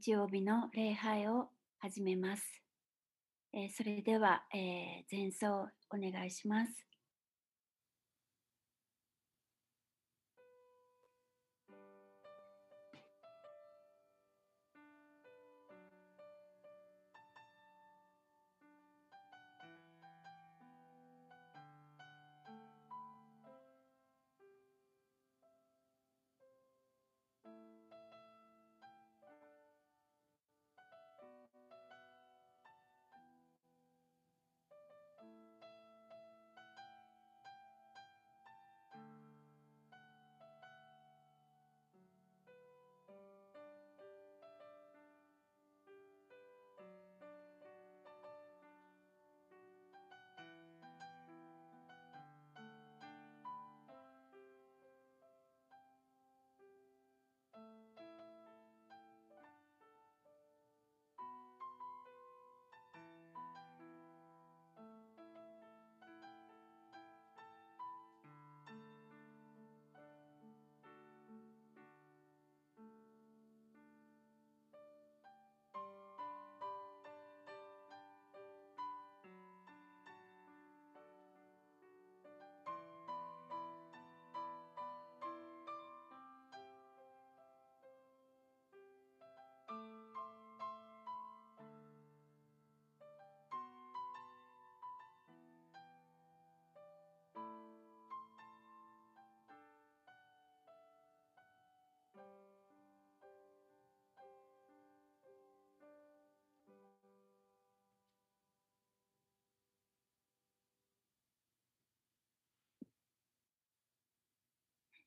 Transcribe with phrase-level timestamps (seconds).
[0.00, 1.48] 日曜日の礼拝を
[1.80, 2.62] 始めます。
[3.52, 6.87] えー、それでは、えー、前奏お願いします。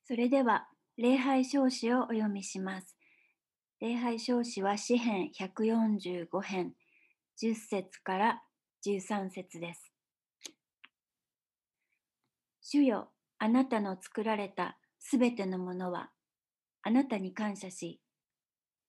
[0.04, 0.68] それでは、
[0.98, 2.96] 礼拝証詞をお読みします。
[3.80, 6.74] 礼拝証詞は詩編145編、
[7.42, 8.44] 10節から
[8.86, 9.92] 13節です。
[12.62, 16.12] 主よ、あなたの作られたすべてのものは、
[16.84, 18.02] あなたに感謝し、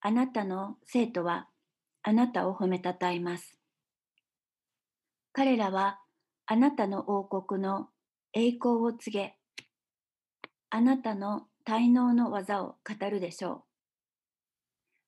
[0.00, 1.48] あなたの生徒は、
[2.02, 3.58] あなたを褒めたたえます。
[5.32, 6.00] 彼らは、
[6.46, 7.88] あなたの王国の
[8.32, 9.36] 栄光を告げ、
[10.74, 13.62] あなたの滞納の技を語るでしょう。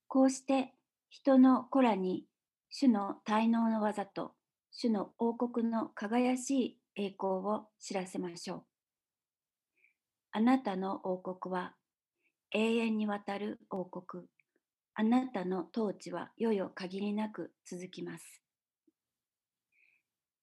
[0.09, 0.75] こうして
[1.09, 2.27] 人の子らに
[2.69, 4.33] 主の滞納の技と
[4.71, 7.17] 主の王国の輝しい栄光
[7.47, 8.63] を知らせましょう。
[10.33, 11.73] あなたの王国は
[12.53, 14.27] 永遠にわたる王国。
[14.93, 18.43] あなたの統治はよよ限りなく続きます。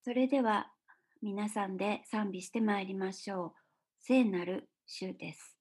[0.03, 0.71] それでは
[1.21, 3.51] 皆さんで賛美してまいりましょう。
[3.99, 5.57] 聖なる週です。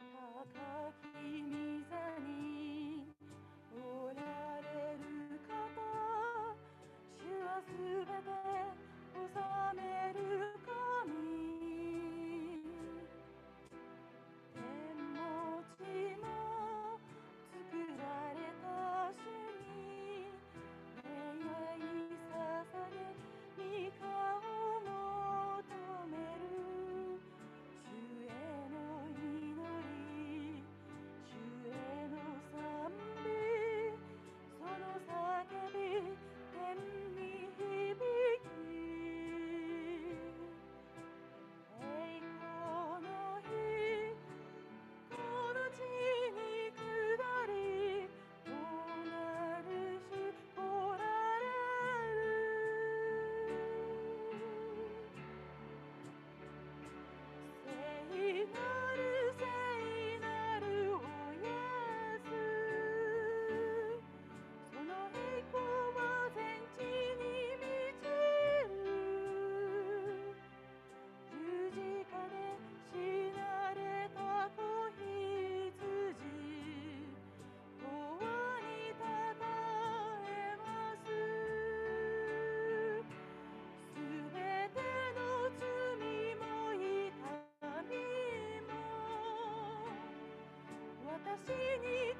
[0.00, 1.50] 高き御
[1.90, 2.57] 座に
[8.08, 8.28] べて
[9.14, 10.47] 収める
[91.46, 92.14] синий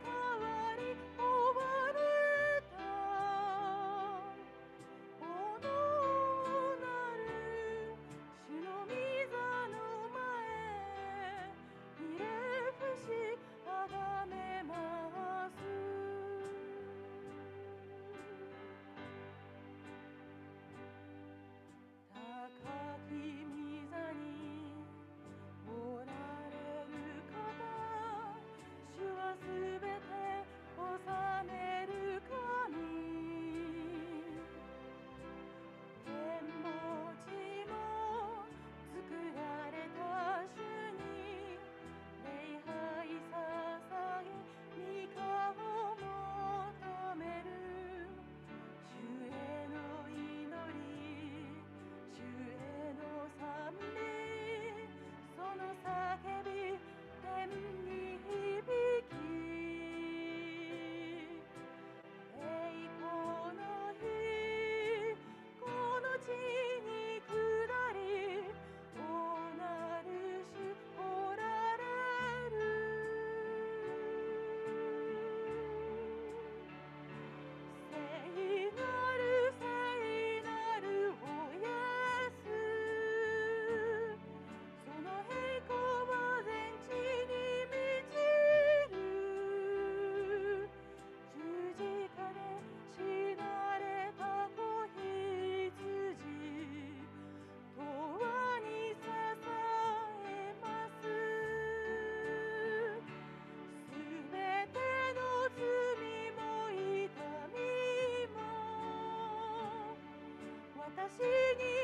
[110.98, 111.77] 私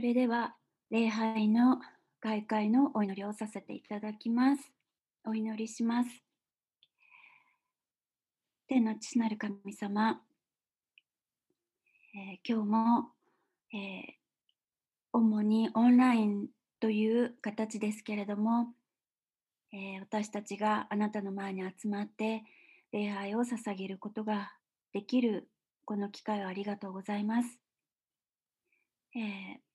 [0.00, 0.54] それでは、
[0.88, 1.78] 礼拝の
[2.20, 4.72] 開会のお祈りをさせていただきます。
[5.26, 6.24] お祈りします。
[8.66, 10.22] 天の父なる神様、
[12.14, 13.10] えー今日も、
[13.74, 14.02] えー
[15.12, 16.48] 主にオンライン
[16.80, 18.68] という形ですけれども、
[19.70, 22.42] えー私たちがあなたの前に集まって
[22.90, 24.50] 礼拝を捧げることが
[24.94, 25.50] できる
[25.84, 27.58] この機会をありがとうございます。
[29.14, 29.69] えー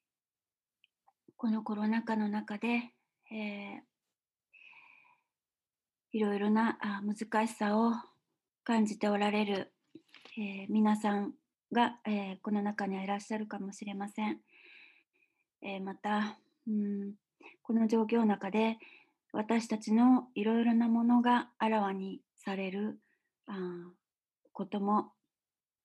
[1.46, 2.92] このコロナ禍の中で、
[3.32, 3.80] えー
[6.12, 7.92] いろいろなあ難しさを
[8.64, 9.72] 感じておられる、
[10.40, 11.34] えー皆さん
[11.72, 14.40] が、えーこの中にはいらっしゃるかもしれません。
[15.62, 17.14] えーまた、うん、
[17.62, 18.80] この状況の中で
[19.32, 22.98] 私たちのいろいろなものがあらわにされる
[23.46, 23.54] あ
[24.52, 25.12] ことも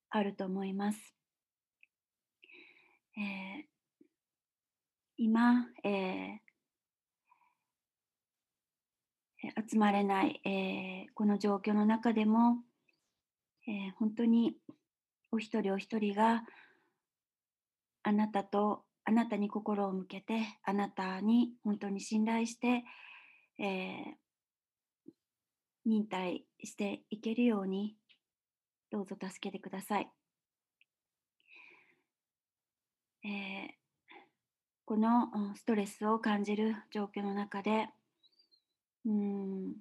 [0.08, 1.14] あると思います。
[3.18, 3.69] え
[5.22, 6.50] 今、えー
[9.70, 12.56] 集まれない、えーこの状況の中でも、
[13.68, 14.56] えー本当に
[15.30, 16.44] お一人お一人が
[18.02, 22.82] あなたとあなたに心を向けてあなたに本当に信頼して、
[23.58, 24.16] え
[25.84, 27.94] 忍耐していけるように
[28.90, 30.10] どうぞ助けてください。
[33.22, 33.79] え
[34.90, 37.86] このストレスを感じる状況の中で、
[39.06, 39.74] うん、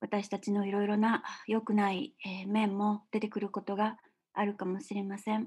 [0.00, 3.98] 私たちのいろいろな良くない、え面も出てくることが
[4.34, 5.46] あるかもしれません。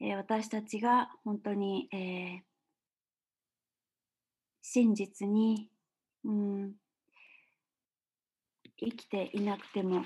[0.00, 2.40] え私たちが本当に、えー
[4.62, 5.68] 真実に、
[6.24, 6.72] うん、
[8.76, 10.04] 生きていなくても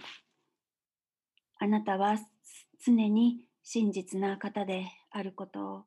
[1.59, 2.17] あなたは
[2.85, 5.85] 常に真実な方であることを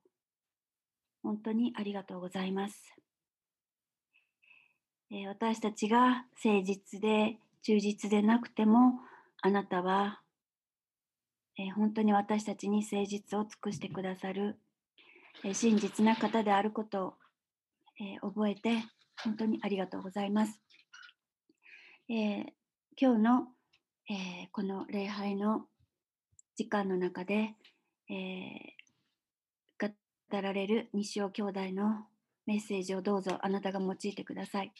[1.21, 2.95] 本当にありがとうございます。
[5.11, 8.93] えー私たちが誠実で忠実でなくても
[9.41, 10.21] あなたは、
[11.57, 14.57] えー本当に私たちに誠実を尽くしてくださる、
[15.43, 17.13] えー真実な方であることを、
[17.99, 18.85] えー覚えて
[19.23, 20.57] 本当にありがとうございます。
[22.09, 22.45] えー
[22.95, 23.47] 今日の、
[24.09, 25.65] えーこの礼拝の
[26.55, 27.55] 時間の中で、
[28.09, 28.76] えー
[30.29, 32.05] 語られる西尾兄弟の
[32.45, 34.73] メッセージをどうぞあなたが用いてください。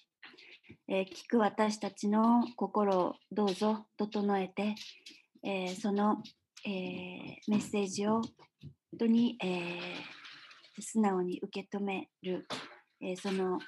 [0.89, 4.75] えー聞く私たちの心をどうぞ整えて、
[5.44, 6.22] えーその、
[6.66, 9.80] えーメッセージを本当に、え
[10.80, 12.48] 素直に受け止める、
[13.01, 13.60] えその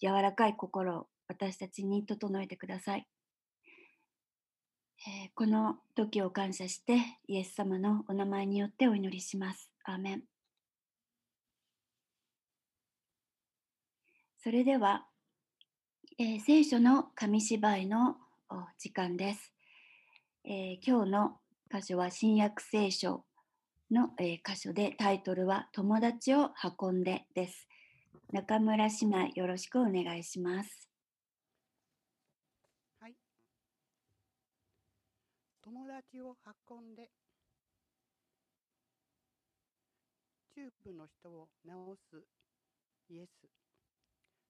[0.00, 3.06] 柔らかい心を私たちに整えてください。
[5.06, 9.70] えこの時を感謝してイエス様のお名前によってお祈りします。
[9.84, 10.31] アーメン。
[14.42, 15.06] それでは、
[16.18, 18.16] えー聖書の紙芝居の
[18.50, 19.52] お時間です、
[20.44, 21.40] えー今日の
[21.72, 23.24] 箇所は新約聖書
[23.92, 27.68] の、えー箇所でタイトルは友達を運んでです。
[28.32, 30.88] 中村姉妹よろしくお願いします。
[32.98, 33.14] はい。
[35.62, 36.34] 友達を
[36.68, 37.08] 運んで、
[40.52, 41.70] チューブの人を治
[42.10, 42.24] す
[43.08, 43.61] イエス。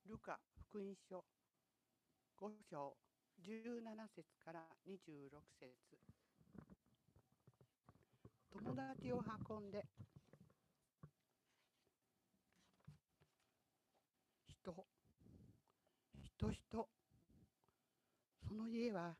[0.06, 0.38] ルカ
[0.70, 1.24] 福音書
[2.40, 2.96] 5章
[3.40, 5.30] 17節から26
[5.60, 5.72] 節
[8.52, 9.84] 友達を運んで、
[14.46, 14.86] 人、
[16.22, 16.88] 人、人、
[18.46, 19.16] その家は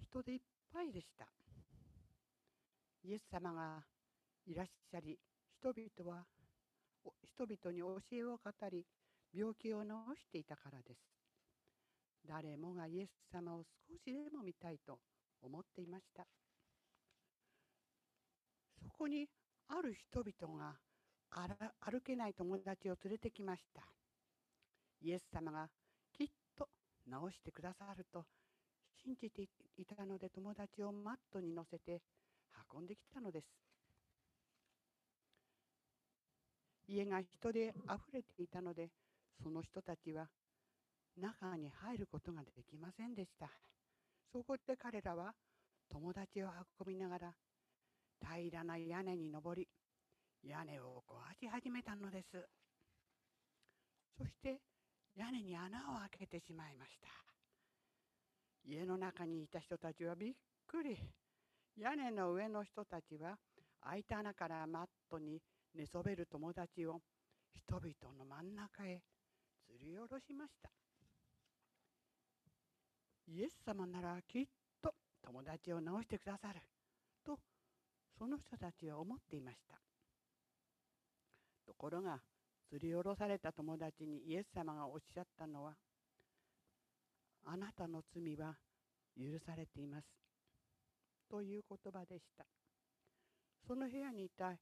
[0.00, 0.40] 人でいっ
[0.72, 1.26] ぱいでした。
[3.04, 3.84] イエス様が
[4.46, 5.18] いらっしゃり、
[5.60, 6.24] 人々は
[7.24, 8.86] 人々に教えを語り、
[9.34, 9.88] 病気を治
[10.20, 11.00] していたからです。
[12.28, 14.98] 誰もがイエス様を少しでも見たいと
[15.40, 16.26] 思っていました。
[18.82, 19.26] そこに
[19.68, 20.76] ある人々が
[21.80, 23.82] 歩けない友達を連れてきました。
[25.00, 25.68] イエス様が
[26.12, 26.68] きっと
[27.06, 28.24] 治してくださると
[29.02, 29.42] 信じて
[29.76, 32.02] いたので友達をマットに乗せて
[32.72, 33.46] 運んできたのです。
[36.86, 38.90] 家が人であふれていたので
[39.42, 40.28] その人たちは
[41.16, 43.50] 中に入ることができませんでした。
[44.32, 45.32] そこで彼らは
[45.90, 46.48] 友達を
[46.80, 47.32] 運びながら
[48.20, 49.68] 平らな屋根に登り
[50.42, 52.46] 屋根を壊し始めたのです。
[54.16, 54.60] そして
[55.16, 57.08] 屋根に穴を開けてしまいました。
[58.64, 60.34] 家の中にいた人たちはびっ
[60.66, 60.96] くり。
[61.76, 63.38] 屋根の上の人たちは
[63.80, 65.40] 開いた穴からマットに
[65.74, 67.00] 寝そべる友達を
[67.54, 69.00] 人々の真ん中へ
[69.82, 70.70] り下ろしました。
[73.28, 74.46] イエス様ならきっ
[74.82, 76.60] と友達を治してくださる
[77.24, 77.38] と
[78.18, 79.76] その人たちは思っていました。
[81.66, 82.20] ところが
[82.72, 85.74] 吊り下ろされた友達にイエス様がおっしゃったのは
[87.44, 88.54] あなたの罪は
[89.16, 90.06] 許されています
[91.30, 92.44] という言葉でした。
[93.66, 94.52] その部屋にいた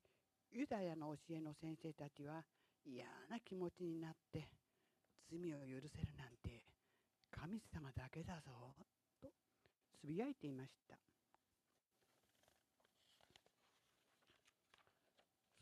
[0.53, 2.43] ユダヤの教えの先生たちは
[2.85, 4.60] 嫌な気持ちになって
[5.31, 6.63] 罪を許せるなんて
[7.31, 8.75] 神様だけだぞ
[9.23, 9.29] と
[10.01, 10.99] つぶやいていました。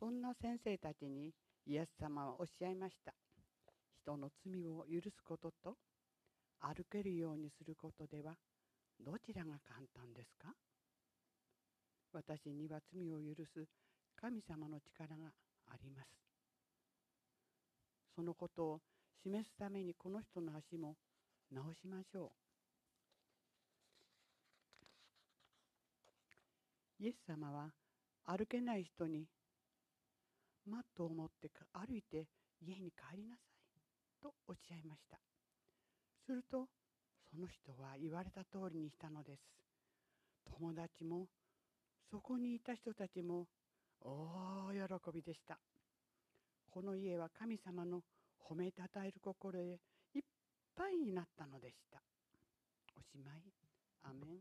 [0.00, 1.34] そんな先生たちに
[1.66, 3.12] イエス様はおっしゃいました。
[4.02, 5.76] 人の罪を許すことと
[6.60, 8.34] 歩けるようにすることでは
[9.04, 10.54] どちらが簡単ですか？
[12.12, 13.66] 私には罪を許す
[14.16, 15.30] 神様の力が
[15.66, 16.08] あります。
[18.16, 18.80] そのことを
[19.22, 20.96] 示すためにこの人の足も
[21.52, 22.32] 直しましょ
[27.00, 27.04] う。
[27.04, 27.70] イエス様は
[28.24, 29.26] 歩けない人に
[30.66, 32.26] マットを持って歩いて
[32.60, 35.18] 家に帰りなさいとおっしゃいました。
[36.26, 36.66] すると
[37.30, 39.40] その人は言われた通りにしたのです。
[40.58, 41.26] 友達も
[42.10, 43.46] そこにいた人たちも
[44.00, 45.58] 大喜びでした。
[46.70, 48.02] この家は神様の
[48.48, 49.80] 褒めたたえる心で
[50.14, 50.22] いっ
[50.76, 52.02] ぱいになったのでした。
[52.96, 53.42] おしまい。
[54.02, 54.38] アメン。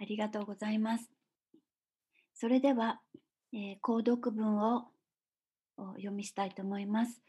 [0.00, 1.10] ありがとうございます。
[2.34, 3.00] それでは、
[3.52, 4.84] えー、購読文を
[5.76, 7.20] 読みしたいと思います。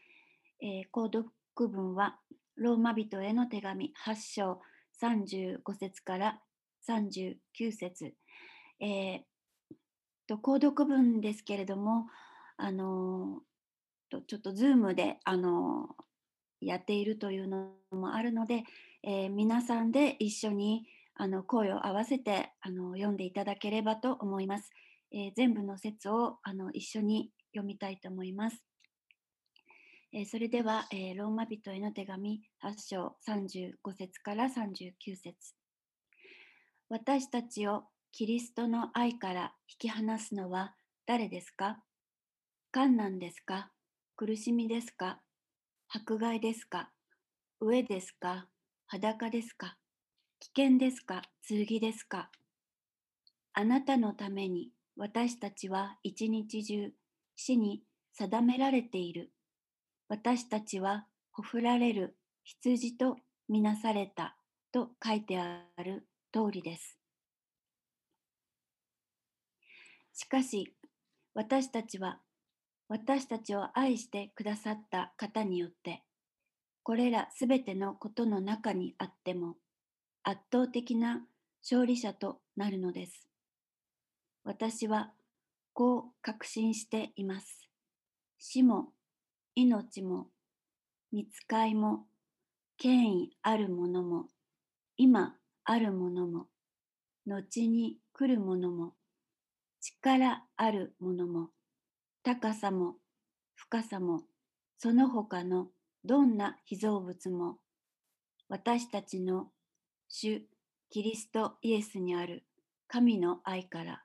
[0.62, 1.32] えー、購読
[1.68, 2.20] 文は、
[2.56, 4.60] ローマ人への手紙8章
[5.02, 6.40] 35節から
[6.88, 8.14] 39節、
[8.78, 9.20] えー、
[10.30, 12.06] と購読文ですけれども、
[12.56, 13.40] あの
[14.10, 15.88] とちょっとズームで、あの
[16.60, 18.62] やっているというのもあるので、
[19.02, 24.70] えー、皆さんで一緒にあの声を合わせてあの読んでいただければと思います。
[25.10, 28.62] えー、全部の説をあの一緒に読みたいと思います。
[30.12, 35.54] えそれでは、えローマ人への手紙8章35節から39節
[36.88, 40.74] 私たちをキリストの愛から引き離すのは
[41.06, 41.78] 誰ですか？
[42.72, 43.70] 困難ですか？
[44.16, 45.20] 苦しみですか？
[45.88, 46.90] 迫害ですか？
[47.62, 48.48] 飢えですか？
[48.86, 49.76] 裸ですか？
[50.40, 51.22] 危険ですか？
[51.48, 52.30] 剣ですか？
[53.52, 56.92] あなたのために私たちは一日中
[57.36, 59.30] 死に定められている。
[60.08, 63.16] 私たちはほふられる羊と
[63.48, 64.36] みなされた
[64.72, 66.99] と書いてある通りです。
[70.12, 70.74] しかし
[71.34, 72.20] 私たちは
[72.88, 76.02] 私たちを愛してくださった方によって
[76.82, 79.56] これらすべてのことの中にあっても
[80.22, 81.22] 圧倒的な
[81.62, 83.26] 勝利者となるのです。
[84.44, 85.12] 私は
[85.72, 87.68] こう確信しています。
[88.38, 88.92] 死も
[89.56, 90.28] 命も、
[91.12, 92.06] 見つかいも、
[92.78, 94.26] 権威あるものも、
[94.96, 96.46] 今あるものも、
[97.26, 98.94] 後に来るものも、
[99.80, 101.50] 力あるものも、
[102.22, 102.96] 高さも
[103.54, 104.22] 深さも、
[104.78, 105.68] その他の
[106.04, 107.58] どんな被造物も、
[108.48, 109.48] 私たちの
[110.08, 110.42] 主
[110.88, 112.44] キリストイエスにある
[112.88, 114.02] 神の愛から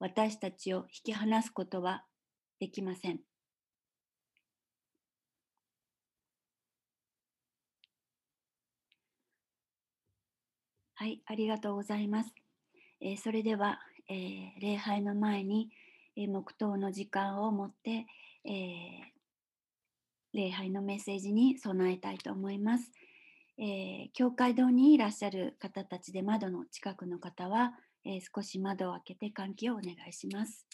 [0.00, 2.04] 私たちを引き離すことは
[2.58, 3.20] できません。
[10.94, 12.34] はい、ありがとうございます。
[13.00, 13.78] えー、それでは、
[14.10, 15.70] えー、礼拝の前に、
[16.16, 18.06] えー、黙祷の時間を持って、
[18.44, 19.12] え
[20.32, 22.90] 礼拝のメッセージに備えたいと思います。
[23.58, 27.74] え教会堂にいらっしゃる方たちで窓の近くの方は、
[28.04, 30.66] え少し窓を開けて換気をお願いします。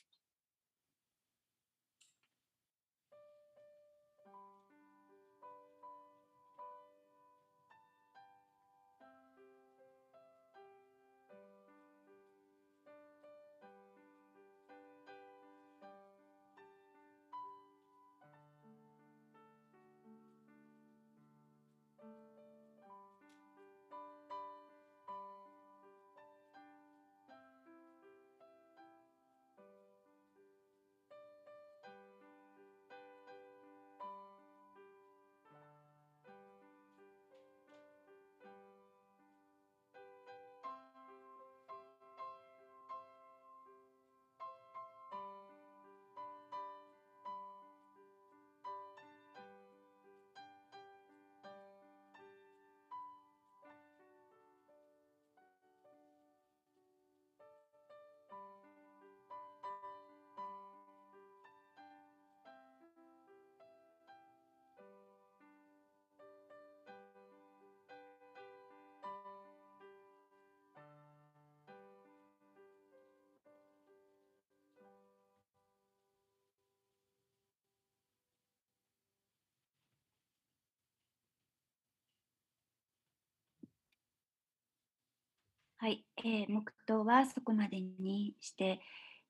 [85.78, 88.80] はい、えー黙祷はそこまでにして、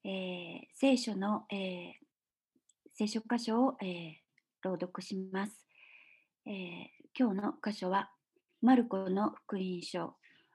[0.05, 1.93] えー聖書の、えー
[2.95, 4.13] 聖書箇所を、えー
[4.63, 5.67] 朗読します、
[6.47, 6.53] えー
[7.19, 8.11] 今日の箇所は、
[8.63, 10.15] マルコの福音書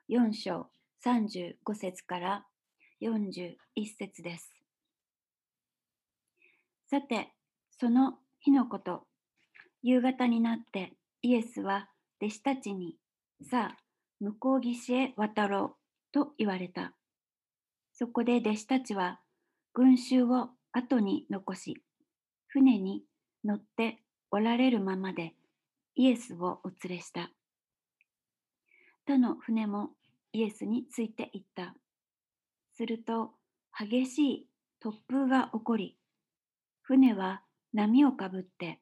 [0.10, 0.68] 4章
[1.06, 2.46] 35節から
[3.02, 3.56] 41
[3.98, 4.50] 節です。
[6.90, 7.34] さて、
[7.78, 9.08] その日のこと、
[9.84, 11.90] 夕方になってイエスは
[12.22, 12.96] 弟子たちに、
[13.50, 13.78] さあ、
[14.22, 15.81] 向こう岸へ渡ろう。
[16.12, 16.94] と言われた。
[17.94, 19.20] そこで弟子たちは
[19.74, 21.82] 群衆を後に残し、
[22.48, 23.04] 船に
[23.44, 25.34] 乗っておられるままで
[25.96, 27.32] イエスをお連れした。
[29.06, 29.90] 他の船も
[30.34, 31.76] イエスについて行った。
[32.74, 33.32] すると
[33.78, 34.48] 激しい
[34.84, 35.98] 突風が起こり、
[36.82, 37.42] 船は
[37.74, 38.80] 波をかぶって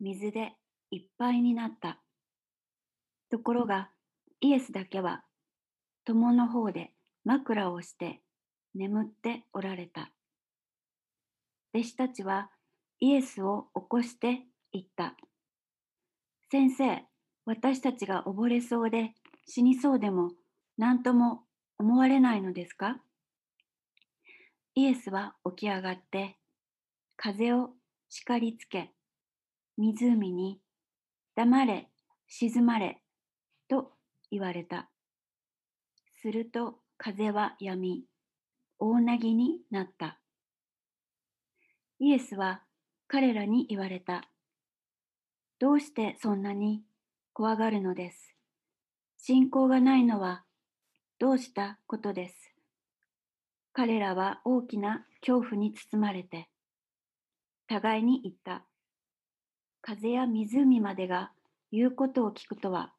[0.00, 0.54] 水で
[0.90, 2.00] いっぱいになった。
[3.30, 3.90] ところが
[4.40, 5.22] イエスだけは
[6.10, 6.90] 友の方で
[7.24, 8.20] 枕をして
[8.74, 10.10] 眠っておられた。
[11.72, 12.50] 弟子たちは
[12.98, 14.40] イエスを起こして
[14.72, 15.14] 言った。
[16.50, 17.04] 先生、
[17.46, 19.12] 私たちが溺れそうで
[19.46, 20.32] 死にそうでも
[20.76, 21.42] 何とも
[21.78, 22.96] 思われないのですか？
[24.74, 26.38] イエスは起き上がって
[27.16, 27.70] 風を
[28.08, 28.90] 叱りつけ
[29.76, 30.60] 湖に
[31.36, 31.88] 黙れ
[32.26, 33.00] 静まれ
[33.68, 33.92] と
[34.32, 34.89] 言われた。
[36.22, 38.04] すると風は止み、
[38.78, 40.18] 大なぎになった。
[41.98, 42.62] イエスは
[43.08, 44.28] 彼らに言われた。
[45.58, 46.82] どうしてそんなに
[47.32, 48.34] 怖がるのです？
[49.18, 50.44] 信仰がないのは
[51.18, 52.34] どうしたことです？
[53.72, 56.50] 彼らは大きな恐怖に包まれて、
[57.66, 58.64] 互いに言った。
[59.80, 61.30] 風や湖までが
[61.72, 62.92] 言うことを聞くとは、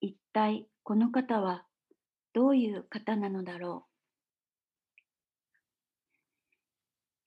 [0.00, 1.64] 一体この方は
[2.32, 3.86] どういう方なのだろ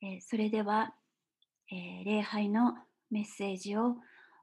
[0.01, 0.05] う？
[0.05, 0.95] えーそれでは、
[1.71, 2.73] えー礼拝の
[3.09, 3.95] メッセージを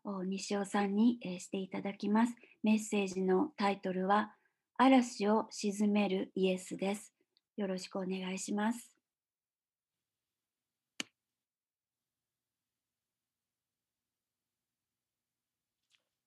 [0.04, 2.34] お西尾さんに、えーしていただきます。
[2.62, 4.34] メッセージのタイトルは、
[4.76, 7.12] 嵐を鎮めるイエスです。
[7.56, 8.96] よろしくお願いします。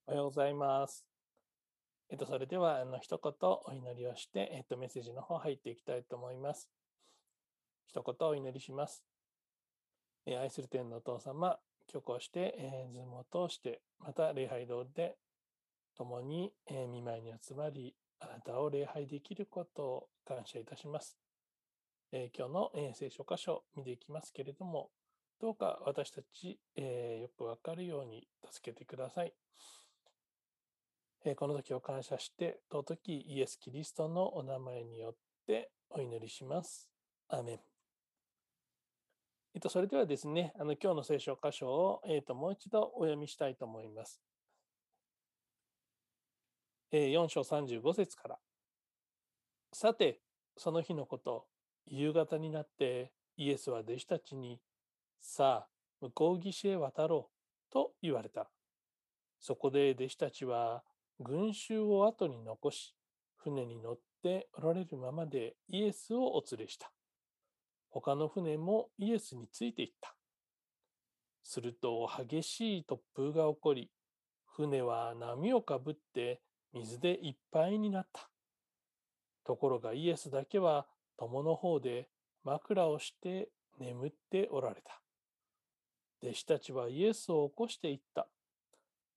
[0.06, 1.13] おはようございます。
[2.14, 6.70] えっと、それでは、あの、一言お祈りをして、えっと、メッセージの方入っていきたいと思います。
[7.88, 9.04] 一言お祈りします。
[10.28, 11.58] え愛する天のお父様、
[11.92, 15.16] 今日こうして、えーズームを通して、また礼拝堂で
[15.98, 21.18] 共に、えー見舞いに集まり、あなたを礼拝できることを感謝いたします。
[22.12, 24.92] えー今日の、えー聖書箇所を見ていきますけれども、
[25.42, 29.34] どうか私たち、えーよくわかるように助けてください。
[31.36, 35.16] この時を感謝して、尊きイエス・キリストのお名前によっ
[35.48, 36.90] てお祈りします。
[37.30, 37.60] アーメン。
[39.56, 44.22] えっと、それではですね、あの今日の聖書箇所を、えっと、もう一度お読みしたいと思います。
[46.92, 48.40] え4章35節から。
[49.72, 50.20] さて、
[50.58, 51.48] その日のこと、
[51.86, 54.60] 夕方になってイエスは弟子たちに、
[55.22, 55.70] さあ、
[56.02, 57.30] 向こう岸へ渡ろ
[57.70, 58.52] うと言われた。
[59.40, 60.84] そこで弟子たちは
[61.24, 62.96] 群衆を後に残し、
[63.38, 66.92] 船に乗っておられるままでイエスをお連れした。
[67.90, 70.16] 他の船もイエスについていった。
[71.44, 73.92] すると激しい突風が起こり、
[74.46, 76.42] 船は波をかぶって
[76.74, 78.30] 水でいっぱいになった。
[79.44, 82.08] ところがイエスだけは友の方で
[82.44, 85.02] 枕をして眠っておられた。
[86.22, 88.28] 弟子たちはイエスを起こして言った。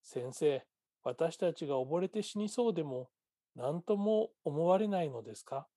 [0.03, 0.65] 先生、
[1.07, 3.11] 私たちが溺れて死にそうでも
[3.55, 5.69] 何とも思われないのですか？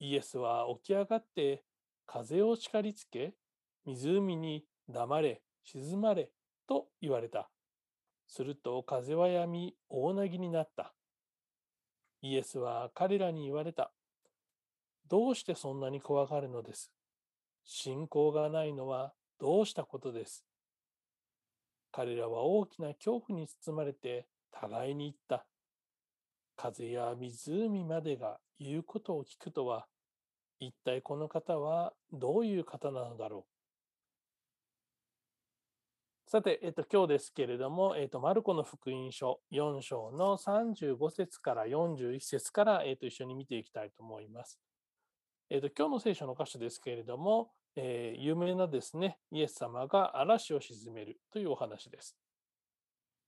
[0.00, 1.62] イエスは起き上がって
[2.06, 3.34] 風を叱りつけ、
[3.84, 6.30] 湖に黙れ、静まれ
[6.66, 7.50] と言われた。
[8.26, 10.94] すると風は止み、大なぎになった。
[12.22, 13.92] イエスは彼らに言われた。
[15.10, 16.90] どうしてそんなに怖がるのです
[17.64, 20.46] 信仰がないのはどうしたことです？
[21.92, 25.46] 彼らは大きな恐怖に包まれて互いに言った。
[26.56, 29.86] 風や湖までが言うことを聞くとは、
[30.58, 33.52] 一体この方はどういう方なのだろう。
[36.30, 44.58] さて、えっと、今日ですけれども、えっと、マルコの福音書4章の35節から41節から、えっと、一緒に見ていきたいと思います。
[45.50, 52.16] えっと、今日の聖書の箇所ですけれども、えー有名なですね、イエス様が嵐を鎮めるというお話です。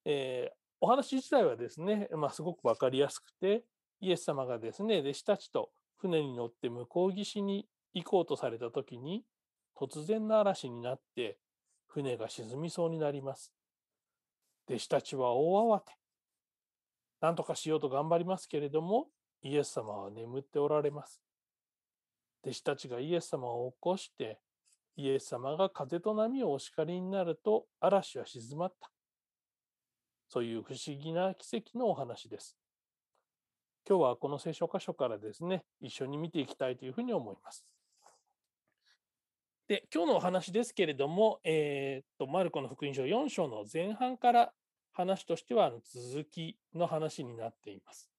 [0.04, 3.64] えーお話自体はですね、まあ、すごくわかりやすくて、
[4.00, 9.24] イエス様がですね、弟子たちと船に乗って向こう岸に行こうとされた時に、
[9.74, 11.38] 突然の嵐になって
[11.87, 13.54] 船が沈みそうになります。
[14.68, 15.92] 弟子たちは大慌て。
[17.22, 19.07] 何とかしようと頑張りますけれども、
[19.40, 21.24] イエス様は眠っておられます。
[22.44, 24.38] 弟子たちがイエス様を起こして、
[24.96, 28.90] イエス様が風と波をお叱りになると嵐は静まった。
[30.28, 32.57] そういう不思議な奇跡のお話です。
[33.88, 37.66] 今日はこの聖書箇所からですね、一緒に見ていきたいというふうに思います。
[39.66, 44.52] で、今日のお話ですけれども、えー、っと、マルコの福音書4章の前半から
[44.92, 48.11] 話としては続きの話になっています。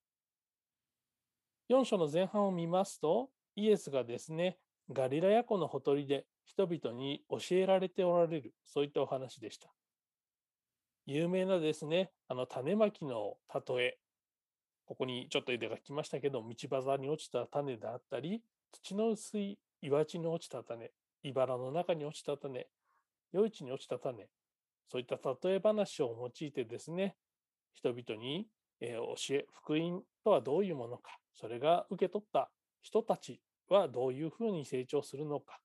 [1.69, 4.57] 4章の前半を見ますと、イエスがですね、
[4.91, 9.69] ガリラヤ湖のほとりで人々に教えられておられる、そういったお話でした。
[11.05, 13.97] 有名なですね、あの種まきの例え、
[14.85, 18.41] ここにちょっと絵で書きましたけど、道端に落ちた種であったり、
[18.71, 20.91] 土の薄い岩地に落ちた種、
[21.23, 22.67] 茨の中に落ちた種、
[23.33, 24.27] 余市に落ちた種、
[24.87, 27.15] そういった例え話を用いてですね、
[27.73, 28.47] 人々に、
[28.79, 32.51] 教え、福音とはどういうものか、それが受け取った
[32.85, 35.59] 人たちはどういうふうに成長するのか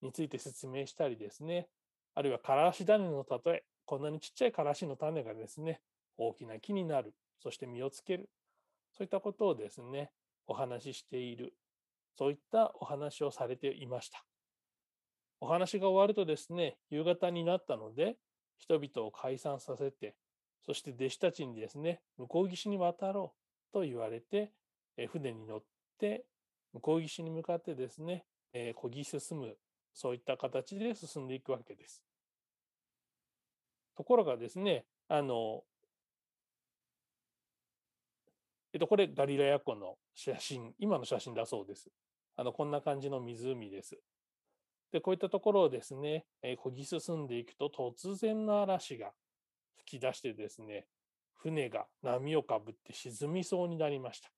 [0.00, 1.68] について説明したりですね、
[2.14, 5.80] あるいはからし種の例え、こんなにちっちゃいからしの種がですね、
[6.18, 8.30] 大きな木になる、そして実をつける、
[8.96, 10.12] そういったことをですね、
[10.46, 11.52] お話ししている、
[12.16, 14.24] そういったお話をされていました。
[15.40, 18.14] お話が終わるとですね、夕方になったので、
[18.56, 20.14] 人々を解散させて、
[20.64, 24.52] そして弟子たちにですね、向こう岸に渡ろうと言われて、
[25.08, 25.62] 船に乗っ
[25.98, 26.24] て
[26.72, 29.56] 向こう岸に向かってですねえ、漕ぎ進む、
[29.94, 32.02] そういった形で進んでいくわけです。
[33.96, 35.64] ところがですね、あの、
[38.72, 41.90] えっと、これガリラヤ湖の写真、今の写真だそうです。
[42.36, 43.98] あの、こんな感じの湖です。
[44.92, 49.12] で、こういったところをですね、え漕ぎ進んでいくと突然の嵐が
[49.76, 50.86] 吹き出してですね、
[51.34, 54.30] 船が波をかぶって沈みそうになりました。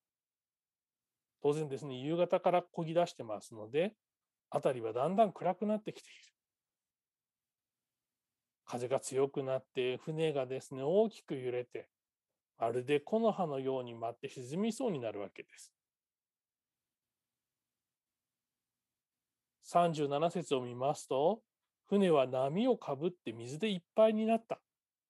[1.45, 3.95] 当然ですね、夕方から漕ぎ出してますので、
[4.49, 6.19] 辺りはだんだん暗くなってきている。
[8.65, 11.91] 風が強くなって、船がですね、大きく揺れて、
[12.57, 15.75] まるで木の葉のように舞って沈みそうになるわけです。
[19.65, 21.43] 37節を見ますと、
[21.91, 24.63] 船は波をかぶって水でいっぱいになった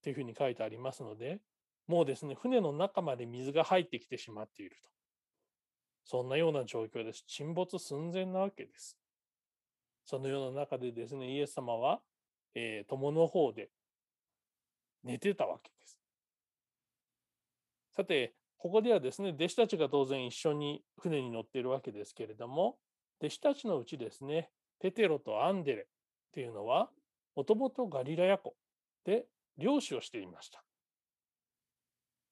[0.02, 1.38] というふうに書いてありますので、
[1.86, 4.93] もうですね、船の中まで水が入ってきてしまっていると。
[6.04, 7.24] そんなような状況です。
[7.26, 8.98] 沈没寸前なわけです。
[10.04, 12.00] そのような中でですね、イエス様は、
[12.54, 13.70] えー、友の方で
[15.02, 15.98] 寝てたわけです。
[17.96, 22.78] さて、ここではですね、弟子たちが当然一緒に船に乗っているわけですけれども、
[23.20, 25.86] 弟子たちのうちですね、ペテロとアンデレっ
[26.32, 26.90] ていうのは、
[27.36, 28.54] もともとガリラヤ湖
[29.04, 30.62] で漁師をしていました。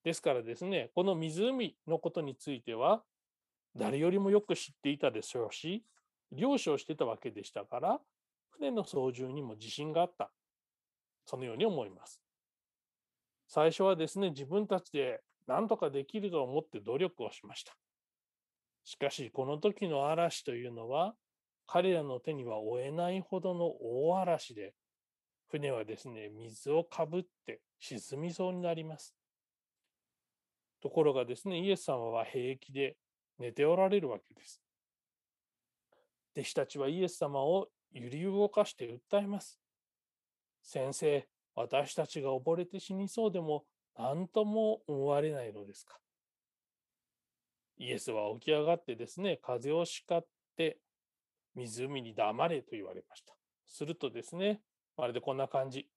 [0.04, 3.02] ですからですね、この湖のことについては、
[3.76, 5.85] 誰よりもよく知っていたでしょうし、
[6.30, 8.00] 漁師をしてたわけでしたから、
[8.50, 10.30] 船の操縦にも自信があった。
[11.24, 12.20] そのように思います。
[13.48, 17.74] 最初はですね、自分たちで何とかできると思って努力をしました。
[18.85, 21.14] しかし、この時の嵐というのは、
[21.66, 24.74] 彼らの手には負えないほどの大嵐で、
[25.48, 29.14] 船はですね、水をかぶって沈みそうになります。
[30.82, 32.96] ところがですね、イエス様は平気で
[33.42, 34.62] 寝ておられるわけです。
[36.37, 39.61] 弟子たちはイエス様を揺り動かして訴えます。
[40.62, 41.26] 先生、
[41.57, 43.64] 私たちが溺れて死にそうでも
[43.98, 45.98] 何とも思われないのですか。
[47.78, 50.24] イエスは起き上がってですね、風を叱っ
[50.57, 50.78] て
[51.57, 53.35] 湖に黙れと言われました。
[53.66, 54.62] するとですね、
[54.96, 55.88] まるでこんな感じ。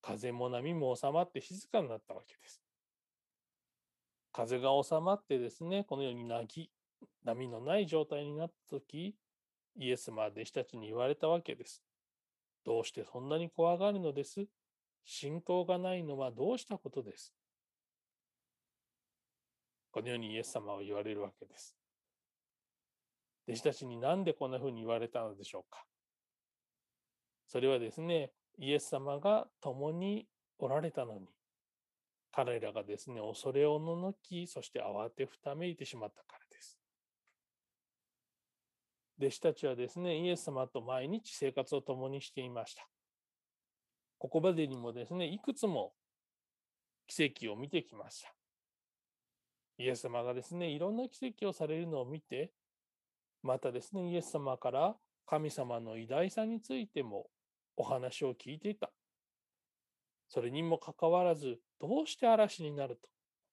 [0.00, 2.61] 風も波も収まって静かになったわけです。
[4.32, 6.70] 風が収まってですね、このように泣き、
[7.24, 9.14] 波のない状態になった時、
[9.76, 11.82] イエス様は弟子たちに言われたわけです。
[12.64, 14.46] どうしてそんなに怖がるのです？
[15.04, 17.34] 信仰がないのはどうしたことです？
[19.90, 21.76] このようにイエス様は言われるわけです。
[23.48, 25.84] 弟子たちになんでこんなふうに言われたのでしょうか？
[27.48, 30.26] それはですね、イエス様が共に
[30.58, 31.28] おられたのに、
[32.32, 36.78] 彼らがですね、恐れおののき、そして慌てふためいてしまったからです。
[39.18, 42.88] 弟子たちはですね、イエス様と毎日生活を共にしていました。
[44.18, 45.92] ここまでにもですね、いくつも
[47.06, 48.34] 奇跡を見てきました。
[49.78, 52.52] イエス様がですね、いろんな奇跡をされるのを見て、
[53.42, 57.26] またですね、イエス様から神様の偉大さについても
[57.76, 58.90] お話を聞いていた。
[60.32, 63.10] それにもかかわらず、どうして嵐になると、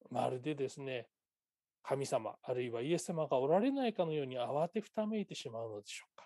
[0.09, 1.09] まるでですね、
[1.83, 6.25] 神様、あるいはイエス様がおられないかのように慌てふためいてしまうのでしょうか。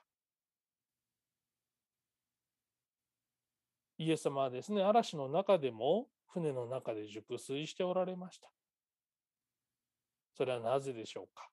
[3.98, 8.52] イエス様はですね、嵐の中でも船の中で熟睡しておられました。
[10.38, 11.50] それはなぜでしょうか。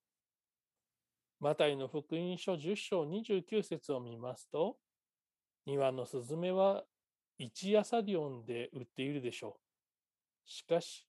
[1.40, 4.76] マタイの福音書10章29節を見ますと、
[5.64, 6.84] 庭のスズメは
[7.42, 9.56] 一夜サディオンで売っているでしょ
[10.46, 10.50] う。
[10.50, 11.08] しかし、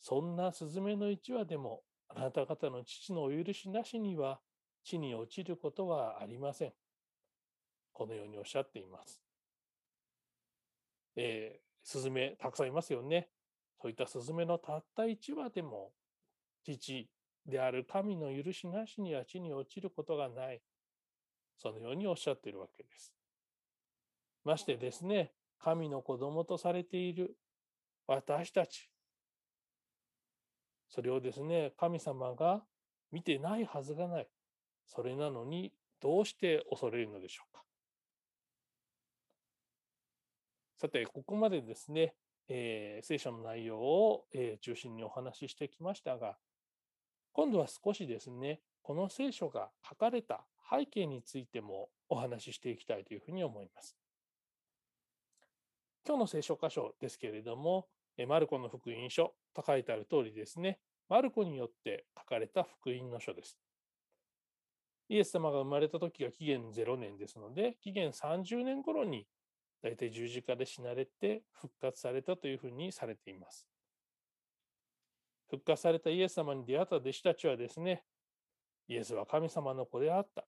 [0.00, 4.40] そんなスズメの一羽でもあなた方の父のお許しなしには
[4.82, 6.72] 地に落ちることはありません。
[7.92, 9.20] このようにおっしゃっています。
[11.16, 13.28] えー、スズメたくさんいますよね。
[13.82, 15.90] そういったスズメのたった一羽でも
[16.64, 17.06] 父
[17.44, 20.62] である神の許しなしには地に落ちることがない。
[21.58, 23.12] そのようにおっしゃっているわけです。
[24.42, 27.36] ましてですね、神の子供とされている
[28.06, 28.90] 私たち。
[30.88, 32.64] それをですね、神様が
[33.12, 34.28] 見てないはずがない。
[34.86, 37.62] それなのに、どうして恐れるのでしょうか。
[40.78, 42.14] さて、ここまでですね、
[42.48, 46.36] えー、聖書の内容を、えー、中心にお話ししてきましたが、
[47.32, 53.99] 今度は少しですね、この聖書が書かれた背景についてもお話ししていきたいというふうに思います。
[56.06, 57.86] 今日の聖書箇所ですけれども、
[58.26, 63.58] マルコの福音書と書いてある通りですね、マルコによって書かれた福音の書です。
[65.08, 69.26] イエス様が生まれた時が紀元0年ですので、紀元30年頃に
[69.82, 73.66] 大体十字架で死なれて復活されたというふうにされています。
[75.50, 78.04] 復活されたイエス様に出会った弟子たちはですね、
[78.88, 80.46] イエスは神様の子であった。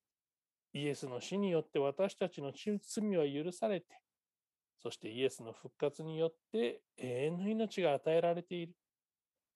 [0.75, 3.87] イエスの死によって私たちの罪は許されて、
[4.83, 8.75] そしてイエスの復活によって永遠の命が与えられている。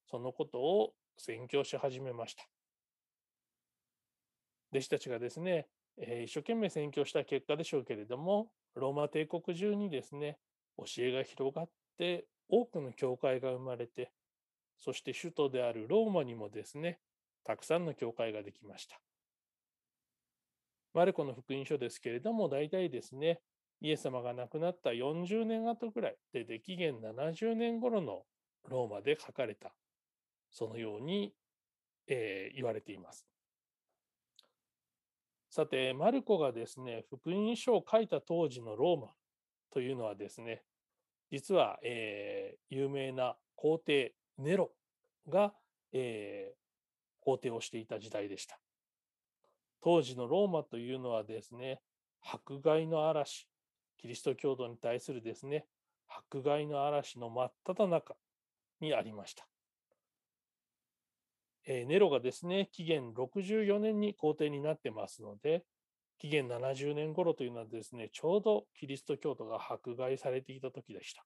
[0.09, 2.49] そのことを宣教し始めました。
[4.71, 10.39] 弟子たちがですね、え一生懸命宣教した結果でしょうけれども、ローマ帝国中にですね、
[10.77, 14.13] 教えが広がって、多くの教会が生まれて、
[14.79, 17.01] そして首都であるローマにもですね、
[17.43, 19.01] たくさんの教会ができました。
[20.95, 23.41] マルコの福音書ですけれども、大体ですね、
[23.81, 28.23] イエス様が亡くなった40年後ぐらいで、で紀元70年頃の
[28.69, 29.73] ローマで書かれた、
[30.51, 31.33] そのように、
[32.07, 33.27] えー、言われています。
[35.51, 39.13] さて、マルコがですね、福音書を書いた当時のローマ
[39.71, 40.63] というのはですね、
[41.31, 44.71] 実は、えー、有名な皇帝ネロ
[45.29, 45.53] が、
[45.93, 46.57] えー、
[47.25, 48.59] 皇帝をしていた時代でした。
[49.83, 51.81] 当時のローマというのはですね、
[52.21, 53.49] 迫害の嵐、
[53.99, 55.67] キリスト教徒に対するですね、
[56.09, 58.17] 迫害の嵐の真っ只中
[58.81, 59.47] にありました。
[61.67, 65.65] えー、ネロがですね、紀元64年に皇帝になってますので、
[66.19, 71.25] 紀元70年頃というのはですね、ちょうどキリスト教徒が迫害されていた時でした。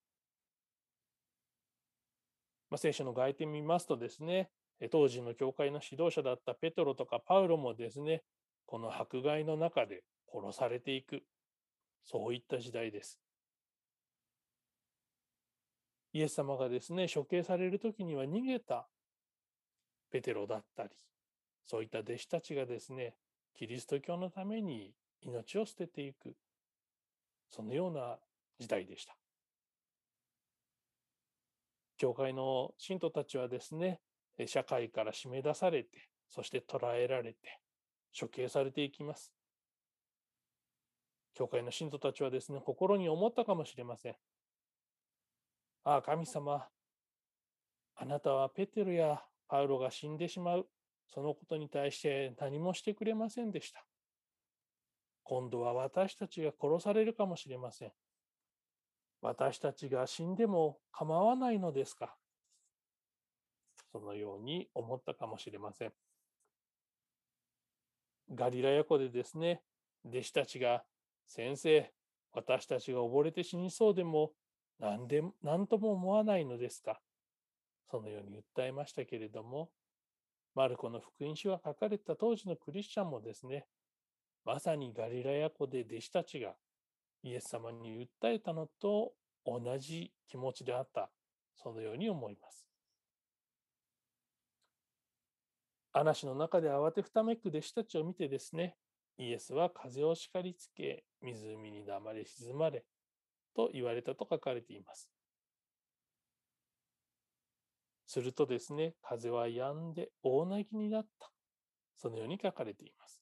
[2.71, 4.51] まあ、聖書の外典見ますとですね、
[4.91, 8.23] 当時の教会の指導者だったペトロとかパウロもですね、
[8.65, 10.03] この迫害の中で
[10.33, 11.23] 殺されていく、
[12.05, 13.21] そういった時代です。
[16.13, 18.89] イエス様がですね、処刑される時には逃げた
[20.11, 20.91] ペテロだったり、
[21.65, 23.15] そういった弟子たちがですね、
[23.55, 26.35] キリスト教のために命を捨てていく、
[27.49, 28.19] そのような
[28.59, 29.17] 時代でした。
[31.97, 34.01] 教会の信徒たちはですね、
[34.47, 37.61] 社会から締め出されて、そして捕らえられて、
[38.19, 39.33] 処刑されていきます。
[41.35, 44.17] 教会の信徒たちはですね、心に思ったかもしれません。
[45.85, 46.67] ああ、神様、
[47.97, 50.67] あなたはペテロやパウロが死んでしまう、
[51.13, 53.85] そのことに対して何もしてくれませんでした。
[55.23, 57.93] 今度は私たちが殺されるかもしれません。
[59.23, 62.17] 私たちが死んでも構わないのですか
[63.93, 65.93] そのように思ったかもしれません。
[68.33, 69.63] ガリラヤ湖でですね、
[70.05, 70.85] 弟子たちが、
[71.33, 71.89] 先生、
[72.33, 74.33] 私たちが溺れて死にそうでも、
[74.81, 77.01] 何で何とも思わないのですか？
[77.89, 79.71] そのように訴えましたけれども、
[80.57, 83.67] マルコの福音書が書かれた当時のクリスチャンもですね、
[84.45, 86.55] まさにガリラヤ湖で弟子たちが
[87.23, 89.13] イエス様に訴えたのと
[89.47, 91.11] 同じ気持ちであった、
[91.55, 92.67] そのように思います。
[95.93, 98.75] 嵐の中で慌てふためく弟子たちを見てですね、
[99.21, 102.87] イエスは風を叱りつけ、湖に黙れ沈まれ、
[103.55, 105.11] と言われたと書かれています。
[108.07, 111.31] するとですね、風は止んで大なぎになった。
[111.97, 113.21] そのように書かれています。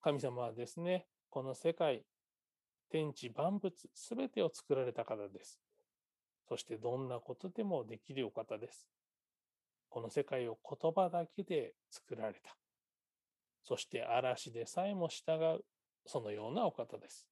[0.00, 2.04] 神様はですね、この世界、
[2.88, 5.58] 天地万物すべてを作られた方です。
[6.48, 8.86] そしてどんなことでもできるお方です。
[9.88, 12.61] この世界を言葉だけで作られた。
[13.62, 15.64] そして嵐でさえも従う、
[16.06, 17.26] そのようなお方です。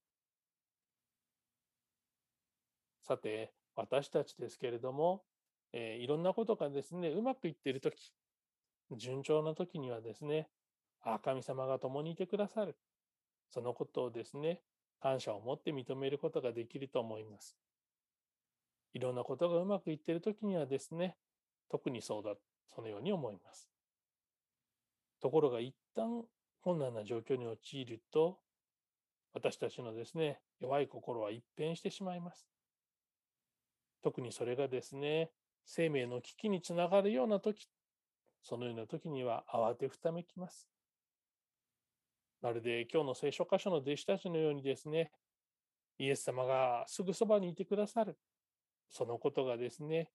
[3.02, 5.24] さて、私たちですけれども、
[5.72, 8.12] えー、いろんなことがですね、うまくいっているとき、
[8.96, 10.48] 順調なときにはですね、
[11.02, 12.76] あ神様が共にいてくださる。
[13.50, 14.60] そのことをですね、
[15.00, 17.56] 感謝を持って認めることができると思います。
[18.92, 21.16] いろんなことがうまくいっているときにはですね、
[21.70, 22.34] 特にそうだ、
[22.74, 23.68] そのように思います。
[25.20, 26.24] ところが一旦
[26.60, 28.38] 困難な状況に陥ると、
[29.32, 32.48] 私たちのですね、弱い心は一変してしまいます。
[34.02, 35.30] 特にそれがですね、
[35.64, 37.68] 生命の危機につながるような時、
[38.42, 40.68] そのような時には慌てふためきます。
[42.40, 45.12] まるで今日の聖書箇所の弟子たちのようにですね、
[45.98, 48.18] イエス様がすぐそばにいてくださる。
[48.88, 50.10] そのことがですね、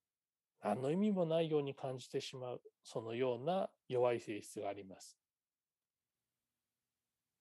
[0.62, 5.25] 何の意味もないように感じてしまう、そのような弱い性質があります。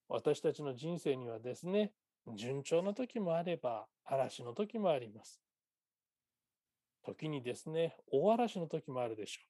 [0.08, 1.92] 私たちの人生にはですね、
[2.36, 5.42] 順調な時もあれば、嵐の時もあります。
[7.02, 9.40] 時にですね、大嵐の時もあるでしょ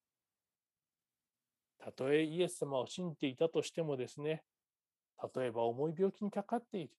[1.81, 1.85] う。
[1.85, 4.45] たとえイエス様を信じていたとしてもですね、
[5.35, 6.91] 例えば重い病気にかかっている、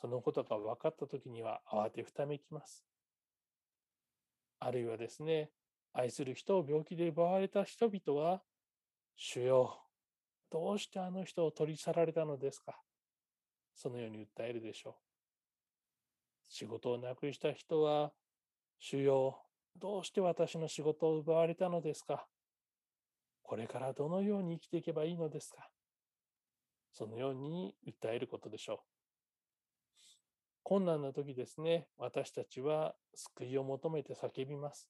[0.00, 2.86] そのことが分かった時には慌てふためきます。
[4.58, 5.50] あるいはですね、
[5.92, 8.42] 愛する人を病気で奪われた人々は、
[9.16, 9.82] 主よ、
[10.50, 12.80] どうしてあの人を取り去られたのですか？
[13.74, 14.94] そのように訴えるでしょう。
[16.48, 18.12] 仕事をなくした人は、
[18.78, 19.42] 主よ、
[19.76, 22.26] どうして私の仕事を奪われたのですか？
[23.42, 25.70] これからどのように生きていけばいいのですか？
[26.92, 28.78] そのように訴えることでしょう。
[30.62, 34.88] 困難な時ですね、私たちは救いを求めて叫びます。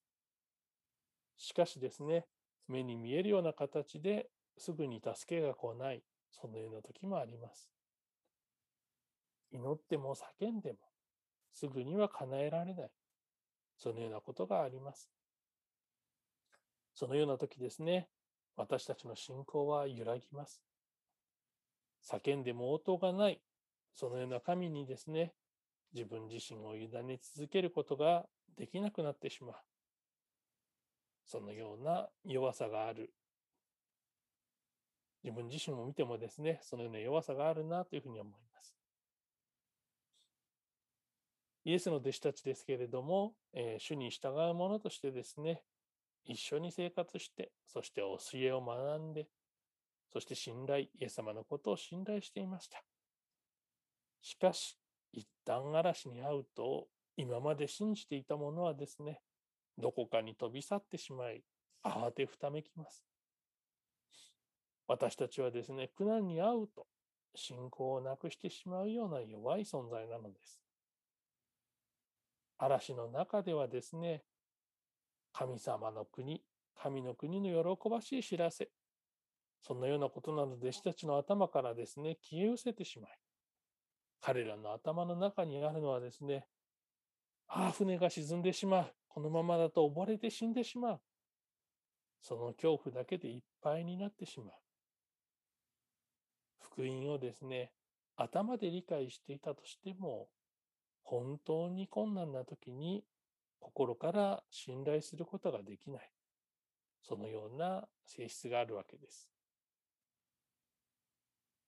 [1.36, 2.26] しかしですね、
[2.68, 4.28] 目に見えるような形で
[4.58, 7.70] すぐに助けが来ない、そのような時もあります。
[9.52, 10.78] 祈っても叫んでも、
[11.52, 12.90] すぐには叶えられない。
[13.76, 15.10] そのようなことがあります。
[16.94, 18.08] そのような時ですね、
[18.56, 20.62] 私たちの信仰は揺らぎます。
[22.02, 23.40] 叫んでも応答がない、
[23.94, 25.32] そのような神にですね、
[25.92, 28.26] 自分自身を委ね続けることが
[28.56, 29.56] できなくなってしまう。
[31.24, 33.12] そのような弱さがある。
[35.22, 38.49] 自分自身を見てもですね、そのような弱さがあるなというふうに思います。
[41.64, 45.62] イエスの弟子たちですけれども、えー、主に従う者としてですね、
[46.24, 49.26] 一緒に生活して、そして教えを学んで、
[50.12, 52.82] そして信頼、イエス様のことを信頼していました。
[54.22, 54.78] しかし、
[55.12, 59.20] 一旦嵐に遭うと、今まで信じていたものはですね、
[59.76, 61.42] どこかに飛び去ってしまい、
[61.84, 63.04] 慌てふためきます。
[64.86, 66.86] 私たちはですね、苦難に遭うと、
[67.34, 70.59] 信仰をなくしてしまうような弱い存在なのです。
[72.60, 74.22] 嵐の中ではですね、
[75.32, 76.42] 神様の国、
[76.76, 78.70] 神の国の喜ばしい知らせ、
[79.62, 83.18] そのようなことなど弟子たちの頭からですね、消え失せてしまい、
[84.20, 86.46] 彼らの頭の中にあるのはですね、
[87.48, 88.94] ああ、船が沈んでしまう。
[89.08, 91.00] このままだと溺れて死んでしまう。
[92.20, 94.54] その恐怖だけでいっぱいになってしまう。
[96.60, 97.72] 福音をですね、
[98.16, 100.28] 頭で理解していたとしても、
[101.10, 103.02] 本当に困難な時に
[103.58, 106.12] 心から信頼することができない。
[107.02, 109.28] そのような性質があるわけです。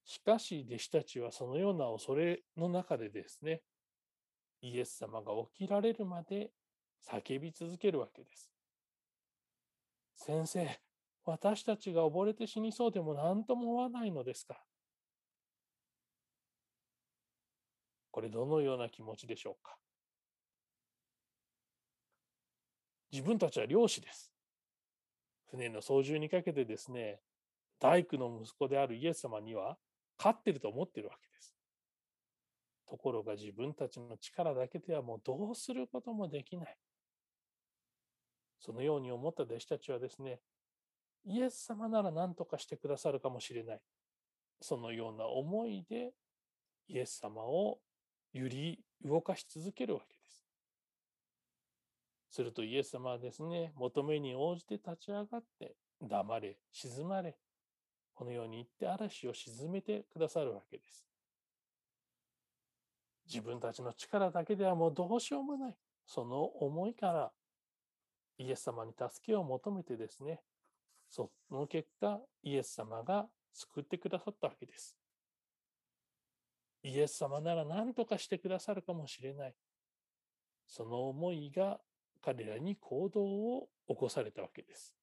[0.05, 3.62] しかし弟子たちはそのような恐れの中でですね、
[4.61, 6.53] イエス様が起きられるまで
[7.11, 8.53] 叫び続けるわけです。
[10.14, 10.80] 先生、
[11.24, 14.62] 私たちが溺れて死にそうでも何とも思わないのですか？
[18.12, 19.76] これどのような気持ちでしょうか？
[23.10, 24.30] 自分たちは漁師です。
[25.50, 27.20] 船の操縦にかけてですね、
[27.80, 29.76] 大工の息子であるイエス様には
[30.16, 31.54] 勝ってると思ってるわけです。
[32.88, 36.76] ところが自分たちの力だけではもうどうすることもできない。
[38.60, 40.40] そのように思った弟子たちはですね、
[41.24, 43.80] イエス様なら何とかしてくださるかもしれない。
[44.60, 46.12] そのような思いで
[46.88, 47.78] イエス様を
[48.32, 50.46] 揺り動かし続けるわけです。
[52.30, 57.36] するとイエス様はですね、求めに応じて立ち上がって、黙れ、静まれ、
[58.14, 61.06] このように言って嵐を沈めてくださるわけです。
[63.26, 65.76] 自分たちの力だけではもうどうしようもない。
[66.06, 67.32] その思いから
[68.38, 70.40] イエス様に助けを求めてですね、
[71.08, 75.01] その結果、イエス様が救ってくださったわけです。
[76.82, 79.54] イエス様なら何とかしてくださるかもしれない。
[80.66, 81.80] その思いが
[82.22, 84.94] 彼らに行動を起こされたわけです。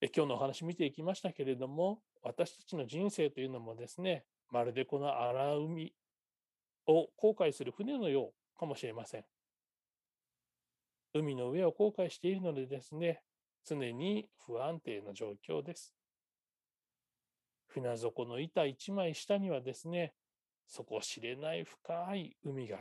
[0.00, 5.94] え今日のお話見ていきましたけれども、私たちの人生というのもですね、まるでこの荒海
[6.86, 9.24] を航海する船のようかもしれません。
[11.14, 13.22] 海の上を航海しているのでですね、
[13.64, 15.95] 常に不安定な状況です。
[17.80, 20.14] 船底の板一枚下にはですね、
[20.66, 22.78] 底知れない深い海が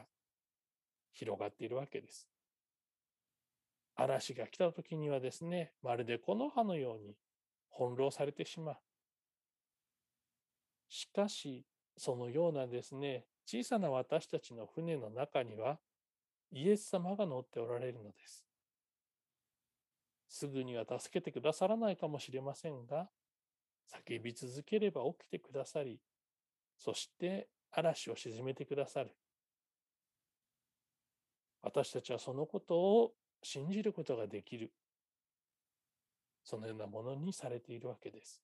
[1.13, 2.29] 広がっているわけです。
[3.97, 7.17] 嵐が来た時にはですね、まるで木の葉のように
[7.69, 8.77] 翻弄されてしまう。
[10.87, 11.65] しかし、
[11.97, 15.77] そのようなですね、小さな私たちの船の中には、
[16.51, 18.45] イエス様が乗っておられるのです。
[20.29, 23.09] すぐには助けてくださらないかもしれませんが、
[23.91, 25.99] 叫び続ければ起きてくださり、
[26.77, 29.15] そして嵐を鎮めてくださる。
[31.61, 34.71] 私たちはそのことを信じることができる。
[36.43, 38.43] そのようなものにされているわけです。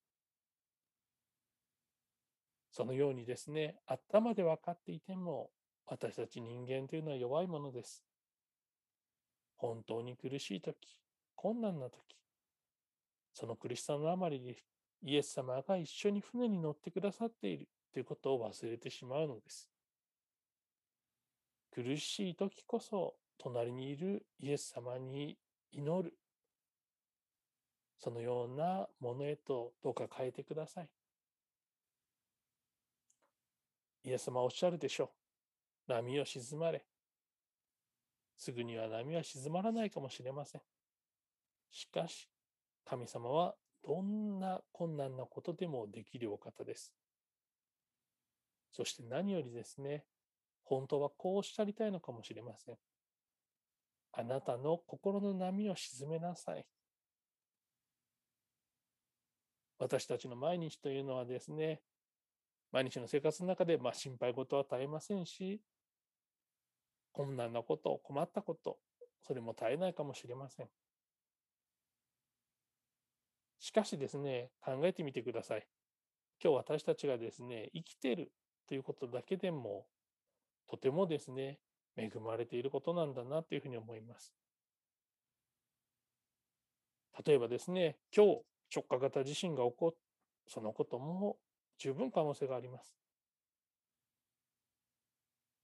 [2.72, 5.52] そのようにですね、頭で分かっていても、
[5.86, 8.04] 私たち人間というのは弱いものです。
[9.56, 10.98] 本当に苦しいとき、
[11.36, 12.18] 困難なとき、
[13.34, 14.56] その苦しさのあまりで
[15.04, 19.70] イエス様が一緒に船に乗ってくださっているということを忘れてしまうのです。
[21.74, 25.38] 苦しい時こそ隣にいるイエス様に
[25.72, 26.14] 祈る。
[27.98, 30.90] そのようなものへとどうか変えてください。
[34.04, 35.12] イエス様おっしゃるでしょ
[35.88, 35.94] う。
[35.94, 36.84] 波を沈まれ。
[38.38, 40.62] すぐには波は静まらないかもしれません。
[41.70, 42.28] しかし、
[42.86, 46.94] 神様はどんな困難なことでもできるお方です。
[48.72, 50.06] そして何よりですね、
[50.64, 52.78] 本当はこうおっしゃりたいのかもしれません。
[54.14, 56.66] あなたの心の波を沈めなさい。
[59.80, 61.82] 私たちの毎日というのはですね、
[62.72, 65.62] 毎日の生活の中で、まあ、心配事は絶えませんし、
[67.12, 68.80] 困難なこと、困ったこと、
[69.26, 70.70] それも絶えないかもしれません。
[73.62, 75.68] しかしですね、考えてみてください。
[76.44, 78.32] 今日私たちがですね、生きている
[78.68, 79.86] ということだけでも、
[80.68, 81.60] とてもですね、
[81.96, 84.34] 恵まれていることなんだなというふうに思います。
[87.24, 88.42] 例えばですね、今日
[88.76, 89.96] 直下型地震が起こっ
[90.48, 91.38] そのことも
[91.78, 92.96] 十分可能性があります。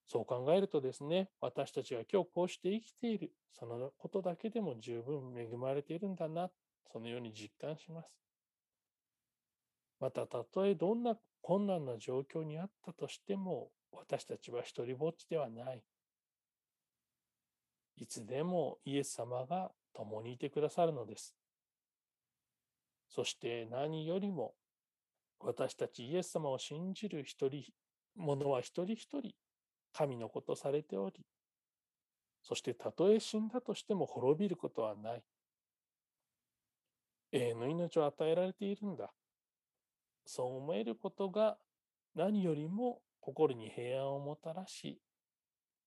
[0.06, 6.52] そう考えるとですね、私たちが今日こうして生きている、そのことだけでも十分恵まれているんだな、
[6.92, 8.10] そのように実感します。
[10.00, 15.84] また、たとえどんな困難な状況にあったとしても、私たちは一りぼっちではない。
[17.96, 21.36] いつでもイエス様が共にいてくださるのです。
[23.10, 24.54] そして何よりも
[25.40, 27.64] 私たちイエス様を信じる一人、
[28.16, 29.34] 者は一人一人、
[29.94, 31.26] 神のことされており、
[32.44, 35.24] そしてたとえ死んだとしても滅びることはない。
[37.32, 39.12] 永遠の命を与えられているんだ。
[40.26, 41.58] そう思えることが
[42.16, 45.00] 何よりも心に平安をもたらし、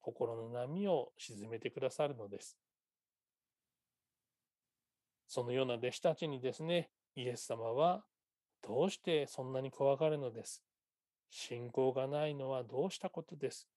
[0.01, 2.57] 心の波を沈めてくださるのです。
[5.27, 8.05] そのような弟子たちにですね、イエス様は
[8.63, 10.63] どうしてそんなに怖がるのです
[11.31, 13.69] 信仰がないのはどうしたことです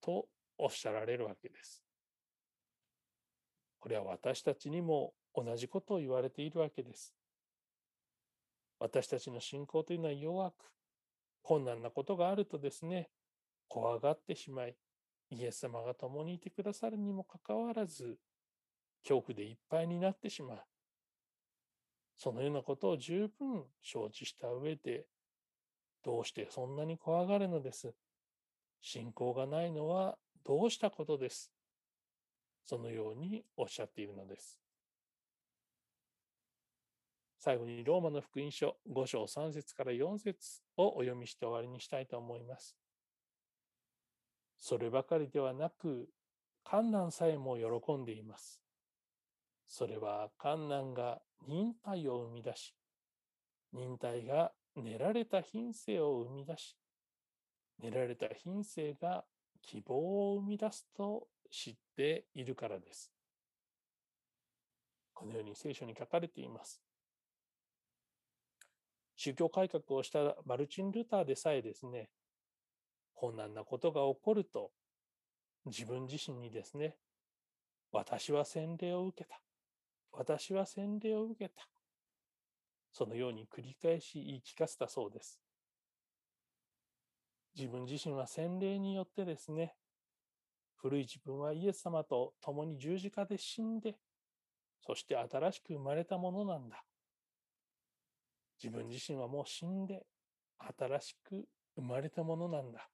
[0.00, 0.26] と
[0.58, 1.82] おっしゃられるわけです。
[3.80, 7.14] これは私たちにも同じことを言われているわけです。
[8.78, 10.54] 私たちの信仰というのは弱く、
[11.42, 13.10] 困難なことがあるとですね、
[13.68, 14.76] 怖がってしまい、
[15.30, 18.18] イエス様が共にいてくださるにもかかわらず、
[19.02, 20.62] 恐怖でいっぱいになってしまう。
[22.16, 25.06] そのようなことを十分承知した上で、
[26.04, 27.94] どうしてそんなに怖がるのです。
[28.80, 31.52] 信仰がないのはどうしたことです。
[32.64, 34.61] そのようにおっしゃっているのです。
[37.44, 42.76] 最後にローマの福音書5章3節から4節をお読みして終わりにしたいと思います。
[44.60, 46.08] そればかりではなく、
[46.62, 48.60] 観難さえも喜んでいます。
[49.66, 52.76] それは観難が忍耐を生み出し、
[53.72, 56.76] 忍耐が練られた品性を生み出し、
[57.82, 59.24] 練られた品性が
[59.62, 63.10] 希望を生み出すと知っているからです。
[65.12, 66.80] このように聖書に書かれています。
[69.24, 72.10] 宗教改革をしたマルチン・ルターでさえですね、
[73.14, 74.72] 困難なことが起こると、
[75.64, 76.96] 自分自身にですね、
[77.92, 79.40] 私は洗礼を受けた。
[80.10, 81.68] 私は洗礼を受けた。
[82.90, 85.40] そのように繰り返し言い聞かせたそうです。
[87.56, 89.76] 自分自身は洗礼によってですね、
[90.78, 93.94] 古い自分はイエス様と共に十字架で死んで、
[94.84, 96.82] そして新しく生まれたものなんだ。
[98.62, 100.06] 自分自身はもう死んで、
[100.78, 101.44] 新しく
[101.74, 102.88] 生まれたものなんだ。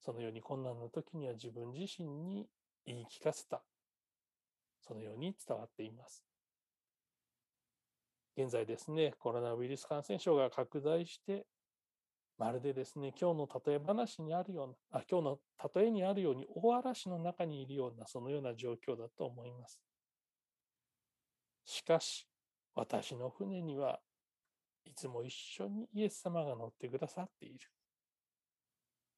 [0.00, 2.46] そのように困難の時には自分自身に
[2.84, 3.62] 言い聞かせた。
[4.80, 6.24] そのように伝わっています。
[8.36, 11.46] 現在ですね、コロナウイルス感染症が拡大して、
[12.38, 15.38] まるでですね、今日の例え話にあるような、あ今日の
[15.74, 19.80] 例えにあるように大嵐の中にいるような、そのような状況だと思います。
[21.64, 22.28] しかし、
[22.74, 23.98] 私の船には
[24.88, 27.58] いつも一緒にイエス様が乗ってくださっている。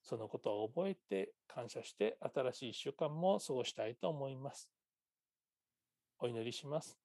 [0.02, 4.68] そのことを覚えて感謝して新しい一週間も過ごしたいと思います。
[6.18, 6.98] お祈りします。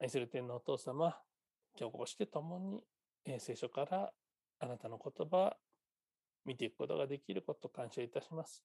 [0.00, 1.16] 愛する天のお父様、
[1.78, 2.82] 今日こうして共
[3.26, 4.12] に聖書から
[4.60, 5.54] あなたの言葉、
[6.46, 8.64] 見ていくことができること感謝いたします。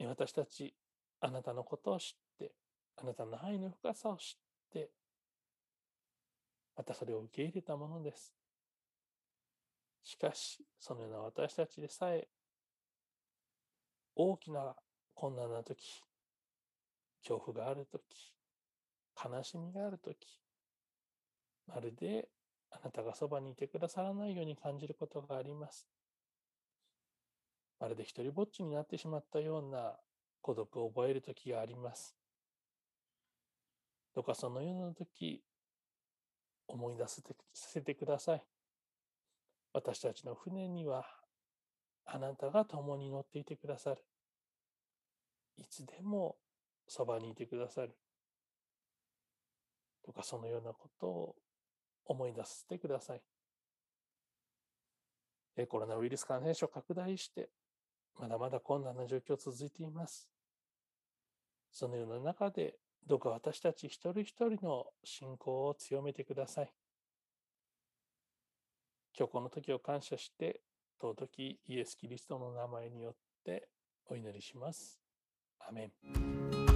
[0.00, 0.74] 私たち、
[1.20, 2.52] あなたのことを知って、
[2.96, 4.90] あなたの愛の深さを知って、
[6.78, 8.32] またそれを受け入れたものです。
[10.04, 12.28] しかし、そのような私たちでさえ、
[14.14, 14.76] 大きな
[15.12, 16.04] 困難な時、
[17.20, 18.32] 恐怖がある時、
[19.22, 20.40] 悲しみがある時、
[21.66, 22.28] まるで
[22.70, 25.88] あなたがそばにいてくださらないように感じることがあります。
[27.80, 29.96] まるで一りぼっちになってしまったような
[30.42, 32.14] 孤独を覚える時があります。
[34.14, 35.42] どうかそのような時、
[36.68, 38.44] 思い出させてください。
[39.72, 41.04] 私たちの船には
[42.04, 44.04] あなたが共に乗っていてくださる。
[45.56, 46.36] いつでも
[46.86, 47.96] そばにいてくださる。
[50.04, 51.36] どうかそのようなことを
[52.06, 53.22] 思い出してください。
[55.68, 57.50] コロナウイルス感染症拡大して、
[58.18, 60.30] まだまだ困難な状況続いています。
[61.72, 66.72] そのような中で、どうか私たち一人一人の信仰を強めてください。
[69.18, 70.60] 今日この時を感謝して、
[71.00, 73.68] 尊きイエス・キリストの名前によって
[74.06, 75.00] お祈りします。
[75.60, 76.67] アメン。